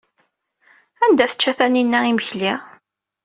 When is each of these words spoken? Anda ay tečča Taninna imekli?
Anda 1.03 1.23
ay 1.25 1.29
tečča 1.29 1.51
Taninna 1.57 1.99
imekli? 2.11 2.51